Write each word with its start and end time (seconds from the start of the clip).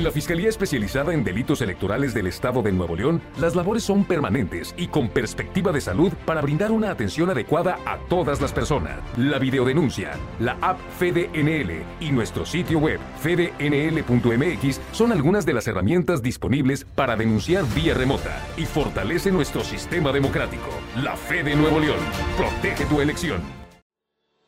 En 0.00 0.04
la 0.04 0.10
Fiscalía 0.10 0.48
Especializada 0.48 1.12
en 1.12 1.22
Delitos 1.22 1.60
Electorales 1.60 2.14
del 2.14 2.26
Estado 2.26 2.62
de 2.62 2.72
Nuevo 2.72 2.96
León, 2.96 3.20
las 3.38 3.54
labores 3.54 3.84
son 3.84 4.02
permanentes 4.06 4.74
y 4.78 4.86
con 4.86 5.10
perspectiva 5.10 5.72
de 5.72 5.82
salud 5.82 6.10
para 6.24 6.40
brindar 6.40 6.72
una 6.72 6.90
atención 6.90 7.28
adecuada 7.28 7.78
a 7.84 7.98
todas 8.08 8.40
las 8.40 8.50
personas. 8.50 8.98
La 9.18 9.38
videodenuncia, 9.38 10.12
la 10.38 10.56
app 10.62 10.78
FedeNL 10.98 11.84
y 12.00 12.12
nuestro 12.12 12.46
sitio 12.46 12.78
web 12.78 12.98
fednl.mx 13.20 14.80
son 14.92 15.12
algunas 15.12 15.44
de 15.44 15.52
las 15.52 15.68
herramientas 15.68 16.22
disponibles 16.22 16.86
para 16.94 17.14
denunciar 17.14 17.66
vía 17.74 17.92
remota 17.92 18.42
y 18.56 18.64
fortalece 18.64 19.30
nuestro 19.30 19.62
sistema 19.62 20.12
democrático. 20.12 20.70
La 20.96 21.14
Fe 21.14 21.42
de 21.42 21.54
Nuevo 21.54 21.78
León. 21.78 22.00
Protege 22.38 22.86
tu 22.86 23.02
elección. 23.02 23.59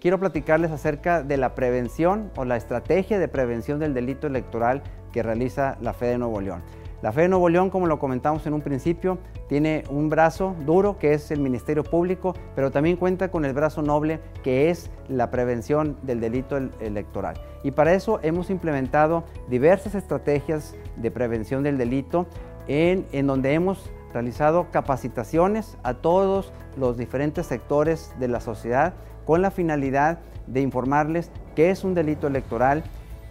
Quiero 0.00 0.20
platicarles 0.20 0.70
acerca 0.70 1.24
de 1.24 1.36
la 1.36 1.56
prevención 1.56 2.30
o 2.36 2.44
la 2.44 2.56
estrategia 2.56 3.18
de 3.18 3.26
prevención 3.26 3.80
del 3.80 3.94
delito 3.94 4.28
electoral 4.28 4.82
que 5.12 5.24
realiza 5.24 5.76
la 5.80 5.92
Fe 5.92 6.06
de 6.06 6.18
Nuevo 6.18 6.40
León. 6.40 6.62
La 7.02 7.10
Fe 7.10 7.22
de 7.22 7.28
Nuevo 7.28 7.48
León, 7.48 7.68
como 7.70 7.88
lo 7.88 7.98
comentamos 7.98 8.46
en 8.46 8.54
un 8.54 8.60
principio, 8.60 9.18
tiene 9.48 9.82
un 9.90 10.08
brazo 10.08 10.54
duro 10.64 10.98
que 10.98 11.14
es 11.14 11.32
el 11.32 11.40
Ministerio 11.40 11.82
Público, 11.82 12.34
pero 12.54 12.70
también 12.70 12.96
cuenta 12.96 13.32
con 13.32 13.44
el 13.44 13.54
brazo 13.54 13.82
noble 13.82 14.20
que 14.44 14.70
es 14.70 14.88
la 15.08 15.30
prevención 15.30 15.96
del 16.02 16.20
delito 16.20 16.56
electoral. 16.56 17.40
Y 17.64 17.72
para 17.72 17.92
eso 17.92 18.20
hemos 18.22 18.50
implementado 18.50 19.24
diversas 19.48 19.96
estrategias 19.96 20.76
de 20.96 21.10
prevención 21.10 21.64
del 21.64 21.76
delito 21.76 22.26
en, 22.68 23.04
en 23.10 23.26
donde 23.26 23.52
hemos 23.52 23.90
realizado 24.12 24.70
capacitaciones 24.70 25.76
a 25.82 25.94
todos 25.94 26.52
los 26.76 26.96
diferentes 26.96 27.46
sectores 27.46 28.12
de 28.20 28.28
la 28.28 28.40
sociedad 28.40 28.94
con 29.28 29.42
la 29.42 29.50
finalidad 29.50 30.20
de 30.46 30.62
informarles 30.62 31.30
qué 31.54 31.68
es 31.68 31.84
un 31.84 31.92
delito 31.92 32.26
electoral, 32.26 32.82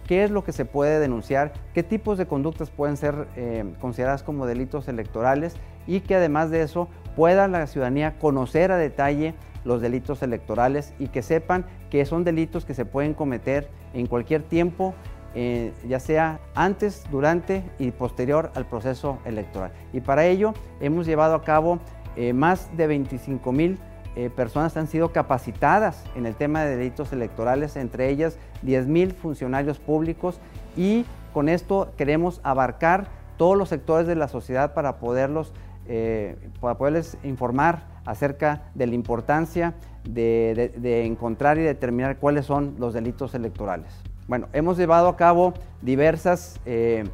qué 0.06 0.22
es 0.22 0.30
lo 0.30 0.44
que 0.44 0.52
se 0.52 0.64
puede 0.64 1.00
denunciar, 1.00 1.52
qué 1.74 1.82
tipos 1.82 2.18
de 2.18 2.26
conductas 2.26 2.70
pueden 2.70 2.96
ser 2.96 3.26
eh, 3.34 3.64
consideradas 3.80 4.22
como 4.22 4.46
delitos 4.46 4.86
electorales 4.86 5.56
y 5.88 5.98
que 5.98 6.14
además 6.14 6.50
de 6.50 6.62
eso 6.62 6.88
pueda 7.16 7.48
la 7.48 7.66
ciudadanía 7.66 8.16
conocer 8.20 8.70
a 8.70 8.76
detalle 8.76 9.34
los 9.64 9.82
delitos 9.82 10.22
electorales 10.22 10.94
y 11.00 11.08
que 11.08 11.20
sepan 11.20 11.66
que 11.90 12.04
son 12.06 12.22
delitos 12.22 12.64
que 12.64 12.74
se 12.74 12.84
pueden 12.84 13.12
cometer 13.12 13.68
en 13.92 14.06
cualquier 14.06 14.44
tiempo, 14.44 14.94
eh, 15.34 15.72
ya 15.84 15.98
sea 15.98 16.38
antes, 16.54 17.06
durante 17.10 17.64
y 17.80 17.90
posterior 17.90 18.52
al 18.54 18.66
proceso 18.66 19.18
electoral. 19.24 19.72
Y 19.92 20.00
para 20.00 20.26
ello 20.26 20.54
hemos 20.80 21.06
llevado 21.06 21.34
a 21.34 21.42
cabo 21.42 21.80
eh, 22.14 22.32
más 22.32 22.70
de 22.76 22.86
25 22.86 23.50
mil 23.50 23.80
eh, 24.18 24.30
personas 24.30 24.76
han 24.76 24.88
sido 24.88 25.12
capacitadas 25.12 26.02
en 26.16 26.26
el 26.26 26.34
tema 26.34 26.64
de 26.64 26.76
delitos 26.76 27.12
electorales, 27.12 27.76
entre 27.76 28.08
ellas 28.08 28.36
10 28.62 28.88
mil 28.88 29.12
funcionarios 29.12 29.78
públicos 29.78 30.40
y 30.76 31.04
con 31.32 31.48
esto 31.48 31.92
queremos 31.96 32.40
abarcar 32.42 33.06
todos 33.36 33.56
los 33.56 33.68
sectores 33.68 34.08
de 34.08 34.16
la 34.16 34.26
sociedad 34.26 34.74
para, 34.74 34.98
poderlos, 34.98 35.52
eh, 35.86 36.36
para 36.60 36.76
poderles 36.76 37.16
informar 37.22 37.86
acerca 38.06 38.62
de 38.74 38.88
la 38.88 38.96
importancia 38.96 39.74
de, 40.02 41.04
encontrar 41.06 41.56
y 41.56 41.62
determinar 41.62 42.16
cuáles 42.16 42.44
son 42.44 42.74
los 42.80 42.94
delitos 42.94 43.36
electorales. 43.36 43.92
Bueno, 44.26 44.48
hemos 44.52 44.78
llevado 44.78 45.06
a 45.06 45.16
cabo 45.16 45.54
diversas 45.80 46.58
eh, 46.66 47.04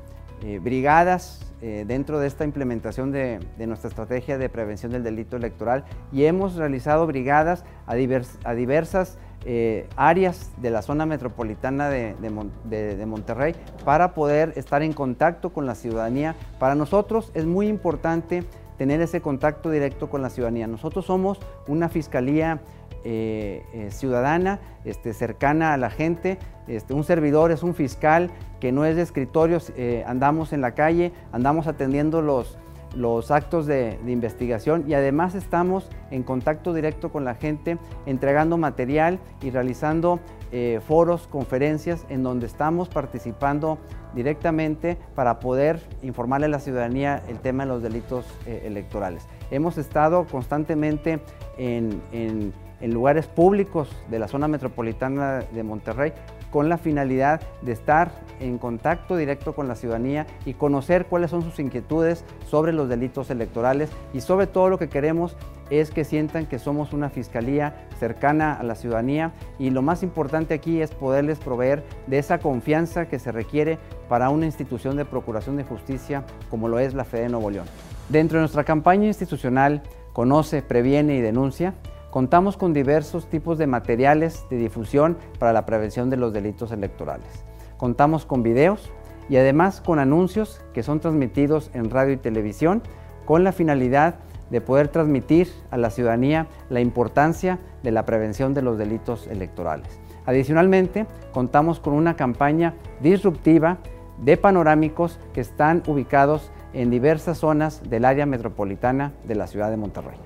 brigadas 0.61 1.45
eh, 1.67 1.85
dentro 1.87 2.19
de 2.19 2.27
esta 2.27 2.45
implementación 2.45 3.11
de, 3.11 3.41
nuestra 3.67 3.89
estrategia 3.89 4.37
de 4.37 4.51
prevención 4.51 4.93
del 4.93 5.03
delito 5.03 5.35
electoral 5.35 5.85
y 6.13 6.25
hemos 6.25 6.57
realizado 6.57 7.07
brigadas 7.07 7.65
a, 7.87 7.95
diversas 7.95 9.17
eh, 9.47 9.89
áreas 9.97 10.51
de 10.59 10.71
la 10.71 10.83
zona 10.83 11.07
metropolitana 11.07 11.89
de, 11.89 13.07
Monterrey 13.07 13.55
para 13.83 14.13
poder 14.13 14.53
estar 14.57 14.83
en 14.83 14.93
contacto 14.93 15.55
con 15.55 15.65
la 15.65 15.75
ciudadanía. 15.75 16.37
Para 16.59 16.75
nosotros 16.75 17.31
es 17.33 17.47
muy 17.47 17.69
importante 17.69 18.45
tener 18.77 19.01
ese 19.01 19.21
contacto 19.21 19.71
directo 19.71 20.09
con 20.09 20.23
la 20.23 20.31
ciudadanía. 20.31 20.67
Nosotros 20.67 21.07
somos 21.07 21.39
una 21.67 21.89
fiscalía 21.89 22.61
eh, 23.05 23.89
ciudadana, 23.91 24.61
este, 24.85 25.13
cercana 25.13 25.75
a 25.75 25.77
la 25.77 25.91
gente, 25.91 26.39
este, 26.67 26.95
un 26.95 27.05
servidor 27.05 27.51
es 27.51 27.63
un 27.63 27.75
fiscal 27.75 28.31
que 28.61 28.73
no 28.73 28.87
es 28.87 28.97
de 28.97 29.03
escritorios, 29.03 29.73
eh, 29.77 30.05
andamos 30.07 30.53
en 30.53 30.63
la 30.63 30.75
calle, 30.75 31.13
andamos 31.33 31.67
atendiendo 31.67 32.23
los, 32.23 32.57
los 32.97 33.31
actos 33.31 33.67
de, 33.67 33.99
investigación 34.07 34.85
y 34.87 34.95
además 34.95 35.35
estamos 35.35 35.89
en 36.11 36.23
contacto 36.23 36.73
directo 36.73 37.11
con 37.11 37.25
la 37.25 37.35
gente, 37.35 37.79
entregando 38.07 38.57
material 38.57 39.19
y 39.43 39.51
realizando 39.51 40.21
eh, 40.53 40.81
foros, 40.87 41.27
conferencias 41.27 42.07
en 42.09 42.23
donde 42.23 42.47
estamos 42.47 42.89
participando 42.89 43.79
directamente 44.15 44.97
para 45.15 45.41
poder 45.41 45.81
informarle 46.03 46.47
a 46.47 46.51
la 46.51 46.61
ciudadanía 46.61 47.23
el 47.29 47.41
tema 47.41 47.65
de 47.65 47.71
los 47.71 47.83
delitos 47.83 48.25
eh, 48.47 48.63
electorales. 48.65 49.27
Hemos 49.51 49.77
estado 49.79 50.27
constantemente 50.27 51.21
en, 51.59 52.01
en 52.13 52.93
lugares 52.93 53.27
públicos 53.27 53.89
de 54.11 54.19
la 54.19 54.29
zona 54.29 54.47
metropolitana 54.47 55.41
de 55.41 55.63
Monterrey 55.63 56.13
con 56.55 56.69
la 56.69 56.79
finalidad 56.79 57.41
de 57.63 57.73
estar 57.73 58.13
en 58.39 58.59
contacto 58.59 59.17
directo 59.17 59.57
con 59.57 59.67
la 59.67 59.75
ciudadanía 59.75 60.25
y 60.47 60.55
conocer 60.55 61.07
cuáles 61.07 61.33
son 61.33 61.43
sus 61.43 61.59
inquietudes 61.59 62.25
sobre 62.49 62.73
los 62.73 62.89
delitos 62.89 63.29
electorales. 63.31 63.91
Y 64.13 64.21
sobre 64.21 64.47
todo 64.47 64.69
lo 64.69 64.79
que 64.79 64.89
queremos 64.89 65.37
es 65.69 65.91
que 65.91 66.05
sientan 66.05 66.47
que 66.47 66.61
somos 66.61 66.93
una 66.93 67.11
fiscalía 67.11 67.89
cercana 67.99 68.55
a 68.55 68.63
la 68.63 68.77
ciudadanía. 68.77 69.33
Y 69.59 69.71
lo 69.71 69.83
más 69.83 70.05
importante 70.05 70.55
aquí 70.55 70.81
es 70.81 70.93
poderles 70.93 71.41
proveer 71.41 71.83
de 72.07 72.21
esa 72.21 72.39
confianza 72.39 73.09
que 73.09 73.19
se 73.19 73.33
requiere 73.33 73.81
para 74.09 74.31
una 74.31 74.47
institución 74.47 74.97
de 74.97 75.05
procuración 75.05 75.57
de 75.57 75.65
justicia 75.65 76.23
como 76.51 76.69
lo 76.69 76.79
es 76.79 76.95
la 76.95 77.05
Fede 77.05 77.31
Nuevo 77.31 77.51
León. 77.51 77.67
Dentro 78.11 78.39
de 78.39 78.43
nuestra 78.43 78.63
campaña 78.63 79.09
institucional 79.09 79.83
Conoce, 80.13 80.63
Previene 80.63 81.17
y 81.17 81.21
Denuncia, 81.21 81.75
Contamos 82.15 82.57
con 82.57 82.73
diversos 82.73 83.29
tipos 83.29 83.59
de 83.59 83.67
materiales 83.67 84.47
de 84.49 84.57
difusión 84.57 85.19
para 85.41 85.53
la 85.53 85.67
prevención 85.67 86.11
de 86.11 86.17
los 86.17 86.33
delitos 86.33 86.71
electorales. 86.71 87.45
Contamos 87.77 88.25
con 88.25 88.45
videos 88.45 88.93
y 89.29 89.37
además 89.37 89.81
con 89.81 89.99
anuncios 89.99 90.63
que 90.73 90.85
son 90.85 91.01
transmitidos 91.01 91.73
en 91.75 91.91
radio 91.91 92.13
y 92.13 92.19
televisión 92.19 92.85
con 93.25 93.43
la 93.43 93.51
finalidad 93.51 94.21
de 94.49 94.61
poder 94.61 94.87
transmitir 94.87 95.49
a 95.73 95.77
la 95.77 95.91
ciudadanía 95.91 96.47
la 96.71 96.79
importancia 96.79 97.59
de 97.83 97.91
la 97.91 98.07
prevención 98.07 98.55
de 98.55 98.63
los 98.63 98.79
delitos 98.79 99.27
electorales. 99.27 99.99
Adicionalmente, 100.25 101.09
contamos 101.33 101.81
con 101.81 101.95
una 101.95 102.15
campaña 102.15 102.75
disruptiva 103.01 103.79
de 104.19 104.37
panorámicos 104.37 105.19
que 105.33 105.41
están 105.41 105.83
ubicados 105.89 106.53
en 106.75 106.91
diversas 106.91 107.39
zonas 107.39 107.83
del 107.91 108.05
área 108.05 108.25
metropolitana 108.25 109.15
de 109.27 109.35
la 109.35 109.49
ciudad 109.49 109.71
de 109.71 109.79
Monterrey. 109.79 110.17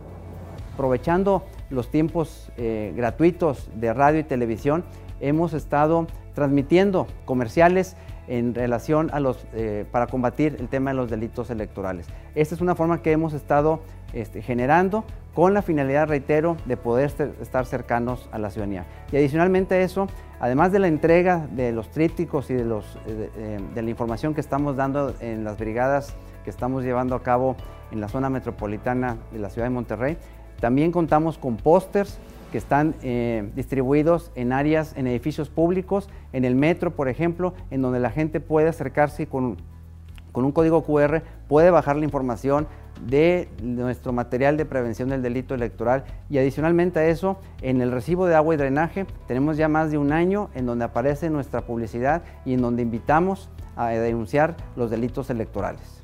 Aprovechando 0.75 1.45
los 1.71 1.91
tiempos 1.91 2.51
eh, 2.57 2.93
gratuitos 2.97 3.71
de 3.75 3.93
radio 3.93 4.21
y 4.21 4.25
televisión, 4.25 4.85
hemos 5.21 5.53
estado 5.53 6.07
transmitiendo 6.35 7.07
comerciales 7.25 7.97
en 8.29 8.55
relación 8.55 9.11
a 9.13 9.21
los, 9.21 9.47
eh, 9.55 9.85
para 9.91 10.07
combatir 10.07 10.57
el 10.61 10.69
tema 10.69 10.91
de 10.91 10.97
los 10.97 11.11
delitos 11.11 11.51
electorales. 11.51 12.07
Esta 12.35 12.55
es 12.55 12.61
una 12.61 12.75
forma 12.75 13.03
que 13.03 13.11
hemos 13.13 13.33
estado 13.33 13.81
este, 14.13 14.43
generando 14.43 15.05
con 15.35 15.55
la 15.55 15.63
finalidad, 15.63 16.09
reitero, 16.09 16.57
de 16.65 16.77
poder 16.77 17.13
estar 17.41 17.65
cercanos 17.67 18.29
a 18.33 18.39
la 18.39 18.51
ciudadanía. 18.51 18.87
Y 19.13 19.17
adicionalmente 19.17 19.77
a 19.77 19.81
eso, 19.81 20.09
además 20.41 20.73
de 20.73 20.79
la 20.79 20.89
entrega 20.89 21.47
de 21.53 21.73
los 21.73 21.91
trípticos 21.91 22.51
y 22.51 22.55
eh, 22.55 23.59
de 23.75 23.83
la 23.83 23.91
información 23.91 24.35
que 24.35 24.41
estamos 24.41 24.77
dando 24.77 25.15
en 25.21 25.45
las 25.45 25.59
brigadas 25.59 26.15
que 26.45 26.51
estamos 26.51 26.83
llevando 26.83 27.15
a 27.15 27.23
cabo 27.23 27.57
en 27.91 28.01
la 28.01 28.09
zona 28.09 28.31
metropolitana 28.31 29.17
de 29.33 29.39
la 29.39 29.51
ciudad 29.51 29.67
de 29.67 29.71
Monterrey, 29.71 30.19
también 30.61 30.93
contamos 30.93 31.39
con 31.39 31.57
pósters 31.57 32.19
que 32.53 32.59
están 32.59 32.95
eh, 33.03 33.51
distribuidos 33.55 34.31
en 34.35 34.53
áreas, 34.53 34.95
en 34.97 35.07
edificios 35.07 35.49
públicos, 35.49 36.09
en 36.33 36.45
el 36.45 36.55
metro, 36.55 36.93
por 36.93 37.09
ejemplo, 37.09 37.55
en 37.71 37.83
donde 37.83 38.01
la 38.01 38.11
gente 38.11 38.41
puede 38.41 38.69
acercarse 38.69 39.27
con, 39.27 39.59
con 40.33 40.45
un 40.45 40.53
código 40.53 40.83
QR, 40.83 41.23
puede 41.47 41.71
bajar 41.71 41.97
la 41.97 42.05
información 42.05 42.67
de 43.07 43.49
nuestro 43.63 44.13
material 44.13 44.57
de 44.57 44.65
prevención 44.65 45.09
del 45.09 45.23
delito 45.23 45.55
electoral 45.55 46.05
y 46.31 46.39
adicionalmente 46.39 46.99
a 46.99 47.07
eso, 47.07 47.39
en 47.63 47.81
el 47.81 47.93
recibo 47.93 48.27
de 48.27 48.35
agua 48.35 48.55
y 48.55 48.57
drenaje 48.57 49.07
tenemos 49.27 49.57
ya 49.57 49.69
más 49.69 49.91
de 49.91 49.99
un 49.99 50.13
año 50.13 50.51
en 50.55 50.67
donde 50.67 50.85
aparece 50.85 51.31
nuestra 51.31 51.63
publicidad 51.63 52.23
y 52.45 52.55
en 52.55 52.63
donde 52.63 52.83
invitamos 52.83 53.51
a 53.77 53.91
denunciar 53.91 54.57
los 54.75 54.91
delitos 54.91 55.31
electorales. 55.31 56.03